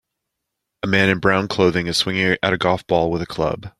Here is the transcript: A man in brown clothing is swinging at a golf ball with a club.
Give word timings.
A 0.81 0.87
man 0.87 1.09
in 1.09 1.19
brown 1.19 1.47
clothing 1.47 1.85
is 1.85 1.95
swinging 1.95 2.35
at 2.41 2.53
a 2.53 2.57
golf 2.57 2.87
ball 2.87 3.11
with 3.11 3.21
a 3.21 3.27
club. 3.27 3.67